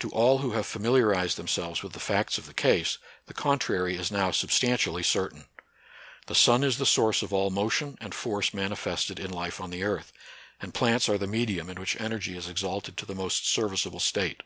To 0.00 0.10
all 0.10 0.38
who 0.38 0.54
have 0.54 0.66
familiarized 0.66 1.36
themselves 1.36 1.84
with 1.84 1.92
the 1.92 2.00
facts 2.00 2.36
of 2.36 2.46
the 2.46 2.52
case, 2.52 2.98
the 3.26 3.32
contrary 3.32 3.94
is 3.94 4.10
now 4.10 4.32
substantially 4.32 5.04
cer 5.04 5.28
tain. 5.28 5.44
The 6.26 6.34
sun 6.34 6.64
is 6.64 6.78
the 6.78 6.84
source 6.84 7.22
of 7.22 7.32
all 7.32 7.48
motion 7.50 7.96
and 8.00 8.12
force 8.12 8.52
manifested 8.52 9.20
in 9.20 9.30
life 9.30 9.60
on 9.60 9.70
the 9.70 9.84
earth, 9.84 10.12
and 10.60 10.74
plants 10.74 11.08
are 11.08 11.16
the 11.16 11.28
medium 11.28 11.70
in 11.70 11.78
which 11.78 11.94
energy 12.00 12.36
is 12.36 12.48
exalted 12.48 12.96
to 12.96 13.06
the 13.06 13.14
most 13.14 13.48
serviceable 13.48 14.00
state. 14.00 14.42